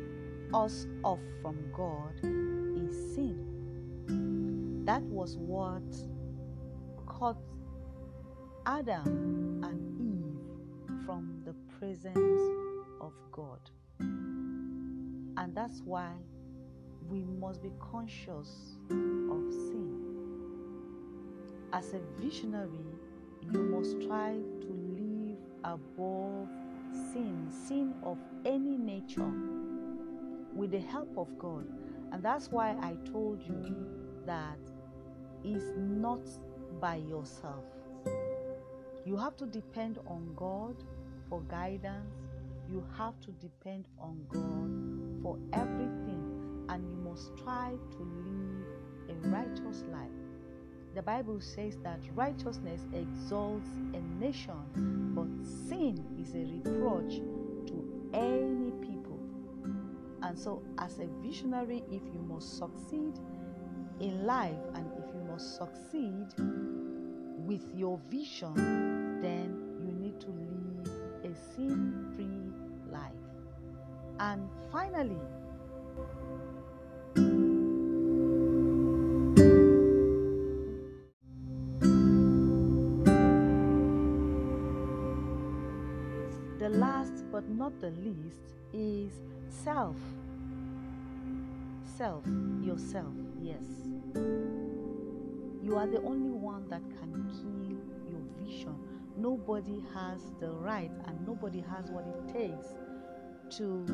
us 0.52 0.86
off 1.04 1.20
from 1.42 1.56
God 1.72 2.14
is 2.76 3.14
sin. 3.14 4.84
That 4.84 5.02
was 5.02 5.36
what 5.36 5.82
cut 7.06 7.36
Adam 8.66 9.60
and 9.62 10.00
Eve 10.00 11.06
from 11.06 11.42
the 11.44 11.54
presence 11.78 12.40
of 13.00 13.12
God. 13.32 13.60
And 15.36 15.54
that's 15.54 15.82
why 15.84 16.12
we 17.08 17.24
must 17.40 17.62
be 17.62 17.70
conscious 17.78 18.76
of 18.90 19.52
sin. 19.52 20.00
As 21.72 21.92
a 21.94 22.00
visionary, 22.20 22.86
you 23.42 23.60
must 23.60 24.02
strive 24.02 24.44
to 24.60 24.68
live 24.98 25.38
above 25.64 26.48
sin, 27.12 27.48
sin 27.66 27.94
of 28.02 28.18
any 28.44 28.76
nature, 28.76 29.32
with 30.54 30.70
the 30.70 30.80
help 30.80 31.16
of 31.16 31.36
God. 31.38 31.66
And 32.12 32.22
that's 32.22 32.50
why 32.50 32.76
I 32.80 32.94
told 33.10 33.42
you 33.42 33.86
that 34.26 34.58
it's 35.42 35.72
not 35.76 36.20
by 36.80 36.96
yourself. 36.96 37.64
You 39.04 39.16
have 39.16 39.36
to 39.36 39.46
depend 39.46 39.98
on 40.06 40.32
God 40.36 40.76
for 41.28 41.40
guidance. 41.42 42.14
You 42.70 42.84
have 42.96 43.20
to 43.20 43.32
depend 43.32 43.88
on 44.00 44.24
God 44.28 45.22
for 45.22 45.38
everything, 45.52 46.13
and 46.68 46.88
you 46.88 46.96
must 47.08 47.36
strive 47.36 47.78
to 47.90 47.98
live 47.98 49.16
a 49.24 49.28
righteous 49.28 49.84
life. 49.92 50.10
The 50.94 51.02
Bible 51.02 51.40
says 51.40 51.76
that 51.82 52.00
righteousness 52.14 52.82
exalts 52.92 53.68
a 53.94 54.00
nation, 54.22 55.12
but 55.14 55.28
sin 55.68 56.04
is 56.20 56.34
a 56.34 56.44
reproach 56.44 57.14
to 57.66 58.10
any 58.14 58.70
people. 58.80 59.18
And 60.22 60.38
so, 60.38 60.62
as 60.78 61.00
a 61.00 61.06
visionary, 61.20 61.82
if 61.90 62.02
you 62.02 62.24
must 62.28 62.58
succeed 62.58 63.18
in 64.00 64.24
life 64.24 64.56
and 64.74 64.86
if 64.98 65.14
you 65.14 65.20
must 65.28 65.56
succeed 65.56 66.26
with 67.44 67.64
your 67.74 67.98
vision, 68.08 69.20
then 69.20 69.78
you 69.80 69.92
need 69.92 70.20
to 70.20 70.28
live 70.28 70.92
a 71.24 71.34
sin 71.54 72.12
free 72.14 72.92
life. 72.92 73.12
And 74.20 74.48
finally, 74.70 75.20
not 87.58 87.80
the 87.80 87.90
least 87.90 88.54
is 88.72 89.12
self. 89.48 89.96
Self, 91.96 92.24
yourself, 92.60 93.14
yes. 93.40 93.62
You 95.62 95.76
are 95.76 95.86
the 95.86 96.02
only 96.02 96.30
one 96.30 96.68
that 96.68 96.82
can 97.00 97.24
kill 97.30 97.78
your 98.10 98.20
vision. 98.38 98.76
Nobody 99.16 99.82
has 99.94 100.20
the 100.40 100.50
right 100.50 100.90
and 101.06 101.26
nobody 101.26 101.60
has 101.60 101.90
what 101.90 102.04
it 102.06 102.32
takes 102.32 102.74
to 103.58 103.86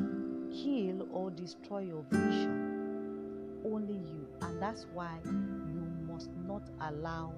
kill 0.51 1.07
or 1.12 1.31
destroy 1.31 1.81
your 1.81 2.03
vision. 2.11 3.61
Only 3.64 3.94
you. 3.94 4.27
And 4.40 4.61
that's 4.61 4.87
why 4.94 5.18
you 5.25 5.87
must 6.11 6.31
not 6.46 6.62
allow 6.81 7.35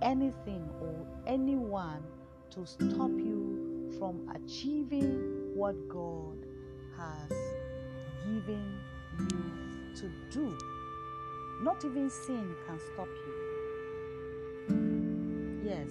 anything 0.00 0.68
or 0.80 1.06
anyone 1.26 2.02
to 2.50 2.64
stop 2.64 3.10
you 3.10 3.92
from 3.98 4.28
achieving 4.34 5.37
what 5.58 5.74
God 5.88 6.46
has 6.96 7.36
given 8.24 8.78
you 9.18 9.42
to 9.96 10.08
do. 10.30 10.56
Not 11.62 11.84
even 11.84 12.08
sin 12.08 12.54
can 12.64 12.78
stop 12.78 13.08
you. 13.26 13.34
Yes, 15.64 15.88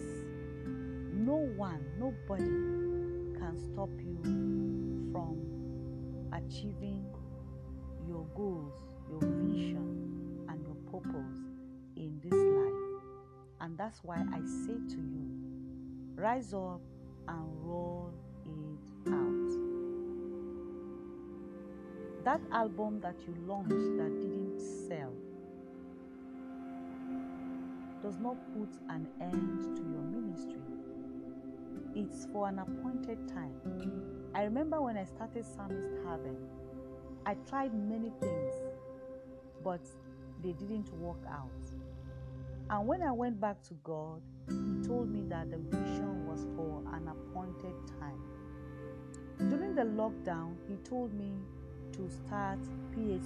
no 1.13 1.36
one, 1.58 1.84
nobody 1.99 2.45
can 3.38 3.58
stop 3.58 3.89
you 3.99 4.21
from 5.12 5.36
achieving 6.32 7.06
your 8.08 8.25
goals, 8.38 8.71
your 9.10 9.19
vision, 9.19 10.45
and 10.47 10.65
your 10.65 10.77
purpose 10.89 11.41
in 11.97 12.17
this 12.23 12.32
life. 12.32 13.01
And 13.60 13.77
that's 13.77 14.01
why 14.01 14.23
I 14.32 14.39
say 14.65 14.80
to 14.95 14.95
you, 14.95 15.27
rise 16.15 16.53
up 16.53 16.80
and 17.27 17.65
roll 17.65 18.13
That 22.28 22.42
album 22.52 23.00
that 23.00 23.16
you 23.26 23.34
launched 23.48 23.72
that 23.72 24.20
didn't 24.20 24.60
sell 24.60 25.13
does 28.04 28.18
not 28.20 28.36
put 28.54 28.68
an 28.90 29.08
end 29.22 29.78
to 29.78 29.82
your 29.84 30.02
ministry. 30.02 30.60
It's 31.96 32.28
for 32.34 32.50
an 32.50 32.60
appointed 32.60 33.30
time. 33.30 34.30
I 34.36 34.44
remember 34.44 34.82
when 34.82 34.98
I 34.98 35.06
started 35.06 35.46
Psalmist 35.46 35.88
Haven, 36.04 36.36
I 37.26 37.36
tried 37.48 37.74
many 37.74 38.12
things, 38.20 38.56
but 39.63 39.88
they 40.44 40.52
didn't 40.52 40.94
work 40.96 41.24
out. 41.30 41.72
And 42.70 42.86
when 42.86 43.04
I 43.04 43.12
went 43.13 43.40
back 43.40 43.63
to 43.70 43.74
God, 43.86 44.22
He 44.50 44.86
told 44.86 45.10
me 45.10 45.24
that 45.30 45.50
the 45.50 45.60
vision 45.60 46.28
was 46.28 46.46
for 46.58 46.84
an 46.94 47.08
appointed 47.08 47.76
time. 48.02 48.20
During 49.50 49.76
the 49.76 49.84
lockdown, 49.84 50.56
He 50.68 50.76
told 50.84 51.13
me 51.13 51.32
to 51.93 52.10
start 52.10 52.60
PH 52.93 53.21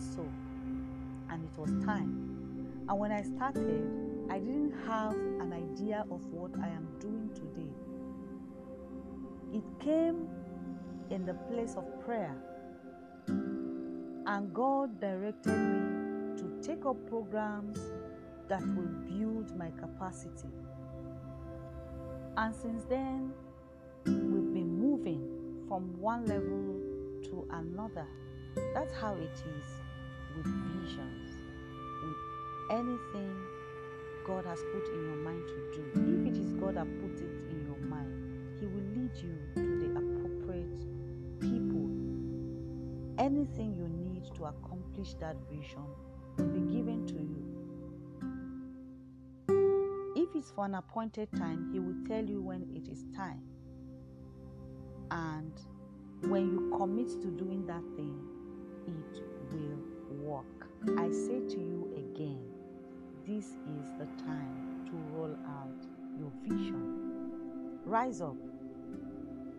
and 1.29 1.43
it 1.43 1.57
was 1.57 1.71
time. 1.85 2.85
And 2.89 2.99
when 2.99 3.11
I 3.11 3.21
started, 3.21 3.87
I 4.29 4.39
didn't 4.39 4.73
have 4.85 5.13
an 5.13 5.53
idea 5.53 6.05
of 6.11 6.25
what 6.27 6.51
I 6.61 6.67
am 6.67 6.87
doing 6.99 7.29
today. 7.33 7.71
It 9.53 9.63
came 9.79 10.27
in 11.09 11.25
the 11.25 11.33
place 11.33 11.75
of 11.75 11.85
prayer, 12.05 12.35
and 13.27 14.53
God 14.53 14.99
directed 14.99 15.57
me 15.57 16.37
to 16.37 16.61
take 16.61 16.85
up 16.85 16.95
programs 17.09 17.79
that 18.47 18.61
will 18.61 18.93
build 19.07 19.55
my 19.57 19.71
capacity. 19.71 20.49
And 22.37 22.55
since 22.55 22.83
then, 22.85 23.33
we've 24.05 24.53
been 24.53 24.79
moving 24.79 25.65
from 25.67 25.99
one 25.99 26.25
level 26.25 26.79
to 27.23 27.47
another. 27.51 28.07
That's 28.73 28.93
how 28.93 29.15
it 29.15 29.33
is 29.33 29.67
with 30.35 30.45
visions, 30.45 31.35
with 32.03 32.17
anything 32.71 33.35
God 34.25 34.45
has 34.45 34.59
put 34.73 34.87
in 34.93 35.03
your 35.05 35.17
mind 35.17 35.47
to 35.47 35.55
do. 35.73 35.83
If 35.95 36.33
it 36.33 36.37
is 36.39 36.53
God 36.53 36.75
that 36.75 36.87
put 37.01 37.19
it 37.19 37.35
in 37.49 37.65
your 37.65 37.79
mind, 37.89 38.13
He 38.59 38.67
will 38.67 38.83
lead 38.95 39.15
you 39.15 39.37
to 39.55 39.61
the 39.79 39.89
appropriate 39.97 40.85
people. 41.39 41.89
Anything 43.17 43.75
you 43.77 43.87
need 43.87 44.25
to 44.35 44.45
accomplish 44.45 45.13
that 45.15 45.35
vision 45.51 45.85
will 46.37 46.47
be 46.47 46.61
given 46.73 47.05
to 47.07 47.13
you. 47.13 47.47
If 50.15 50.35
it's 50.35 50.51
for 50.51 50.65
an 50.65 50.75
appointed 50.75 51.31
time, 51.37 51.69
He 51.71 51.79
will 51.79 51.95
tell 52.07 52.23
you 52.23 52.41
when 52.41 52.69
it 52.75 52.87
is 52.91 53.05
time. 53.15 53.41
And 55.09 55.53
when 56.29 56.51
you 56.51 56.73
commit 56.77 57.09
to 57.21 57.31
doing 57.31 57.65
that 57.67 57.83
thing, 57.95 58.30
it 58.87 59.21
will 59.51 59.79
work. 60.23 60.67
I 60.97 61.09
say 61.11 61.39
to 61.39 61.59
you 61.59 61.89
again, 61.95 62.41
this 63.27 63.45
is 63.45 63.91
the 63.99 64.07
time 64.23 64.85
to 64.85 64.91
roll 65.15 65.35
out 65.47 65.85
your 66.17 66.31
vision. 66.47 67.79
Rise 67.85 68.21
up. 68.21 68.35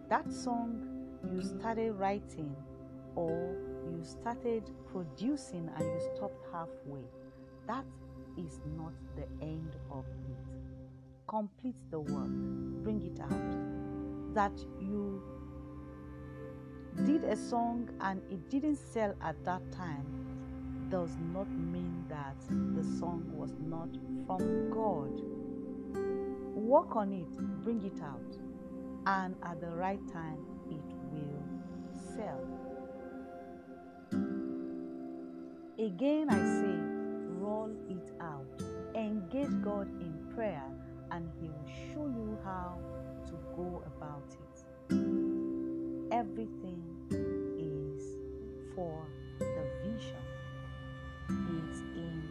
That 0.09 0.33
song 0.33 0.89
you 1.33 1.43
started 1.43 1.93
writing 1.93 2.55
or 3.15 3.57
you 3.85 4.05
started 4.05 4.71
producing 4.91 5.71
and 5.77 5.85
you 5.85 6.01
stopped 6.17 6.45
halfway, 6.53 7.05
that 7.67 7.85
is 8.37 8.61
not 8.77 8.93
the 9.17 9.27
end 9.45 9.77
of 9.91 10.05
it. 10.29 10.37
Complete 11.29 11.77
the 11.91 12.01
work, 12.01 12.29
bring 12.83 13.03
it 13.03 13.21
out. 13.21 14.35
That 14.35 14.59
you 14.81 15.23
did 17.05 17.25
a 17.25 17.37
song 17.37 17.89
and 18.01 18.21
it 18.31 18.49
didn't 18.51 18.77
sell 18.77 19.15
at 19.23 19.43
that 19.45 19.63
time 19.73 20.07
does 20.91 21.17
not 21.33 21.51
mean 21.51 22.05
that 22.09 22.37
the 22.77 22.85
song 22.99 23.25
was 23.33 23.55
not 23.61 23.89
from 24.27 24.71
God. 24.71 25.21
Work 26.55 26.95
on 26.97 27.13
it, 27.13 27.33
bring 27.65 27.83
it 27.83 28.01
out, 28.03 28.37
and 29.07 29.35
at 29.43 29.61
the 29.61 29.71
right 29.71 30.01
time 30.13 30.39
it 30.71 30.85
will 31.11 31.43
sell. 32.15 32.45
Again, 35.79 36.29
I 36.29 36.39
say, 36.61 36.77
roll 37.41 37.75
it 37.89 38.13
out. 38.21 38.47
Engage 38.95 39.63
God 39.63 39.89
in 40.01 40.13
prayer, 40.35 40.63
and 41.11 41.27
He 41.41 41.49
will 41.49 41.73
show 41.95 42.07
you 42.07 42.39
how 42.45 42.79
to 43.27 43.33
go 43.57 43.83
about 43.87 44.29
it. 44.31 44.42
Everything 46.23 46.81
is 47.59 48.05
for 48.77 49.05
the 49.41 49.65
vision. 49.83 50.23
It's 51.29 51.81
in 51.97 52.23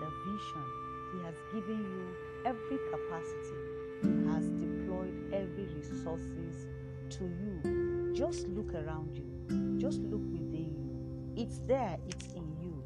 the 0.00 0.10
vision. 0.26 0.66
He 1.12 1.22
has 1.24 1.36
given 1.54 1.78
you 1.78 2.06
every 2.44 2.78
capacity. 2.90 3.60
He 4.02 4.26
has 4.32 4.48
deployed 4.48 5.32
every 5.32 5.68
resources 5.76 6.66
to 7.10 7.24
you. 7.24 8.12
Just 8.16 8.48
look 8.48 8.74
around 8.74 9.16
you. 9.16 9.78
Just 9.78 10.00
look 10.00 10.22
within 10.32 10.74
you. 10.74 11.40
It's 11.40 11.60
there. 11.68 11.98
It's 12.08 12.26
in 12.32 12.52
you. 12.60 12.82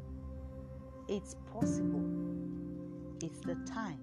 It's 1.07 1.37
possible. 1.51 2.05
It's 3.23 3.39
the 3.39 3.55
time. 3.65 3.99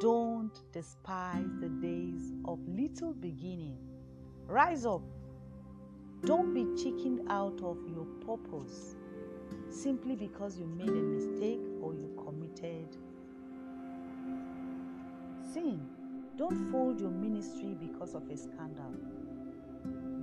Don't 0.00 0.58
despise 0.72 1.46
the 1.60 1.68
days 1.68 2.32
of 2.44 2.58
little 2.66 3.12
beginning. 3.12 3.78
Rise 4.48 4.84
up. 4.84 5.02
Don't 6.24 6.52
be 6.52 6.66
chickened 6.82 7.20
out 7.30 7.60
of 7.62 7.78
your 7.88 8.06
purpose 8.26 8.96
simply 9.70 10.16
because 10.16 10.58
you 10.58 10.66
made 10.66 10.88
a 10.88 10.92
mistake 10.92 11.60
or 11.80 11.94
you 11.94 12.10
committed 12.24 12.96
sin. 15.52 15.86
Don't 16.36 16.70
fold 16.70 17.00
your 17.00 17.10
ministry 17.10 17.76
because 17.78 18.14
of 18.14 18.28
a 18.30 18.36
scandal. 18.36 18.92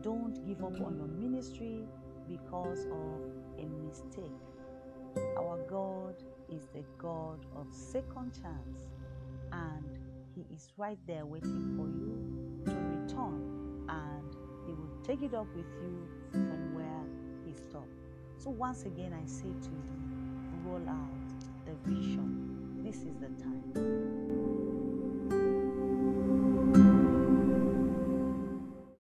Don't 0.02 0.46
give 0.46 0.64
up 0.64 0.80
on 0.82 0.96
your 0.98 1.08
ministry 1.08 1.84
because 2.28 2.86
of 2.86 3.22
a 3.58 3.68
mistake. 3.88 4.32
Our 5.38 5.58
God 5.70 6.16
is 6.50 6.68
the 6.74 6.84
God 6.98 7.46
of 7.56 7.68
second 7.74 8.34
chance, 8.34 8.86
and 9.52 9.98
He 10.36 10.46
is 10.54 10.70
right 10.78 11.00
there 11.08 11.26
waiting 11.26 11.74
for 11.76 11.88
you 11.88 12.66
to 12.66 12.80
return, 13.02 13.86
and 13.90 14.35
He 14.66 14.74
will 14.74 14.90
take 15.04 15.22
it 15.22 15.34
up 15.34 15.48
with 15.56 15.66
you 15.82 16.08
from 16.32 16.76
where 16.76 17.04
He 17.46 17.54
stopped. 17.54 17.88
So, 18.38 18.50
once 18.50 18.84
again, 18.84 19.14
I 19.14 19.26
say 19.28 19.44
to 19.44 19.70
you, 19.70 20.66
roll 20.66 20.88
out 20.90 21.66
the 21.66 21.74
vision. 21.90 22.84
This 22.84 22.98
is 22.98 23.16
the 23.20 23.30
time. 23.44 24.45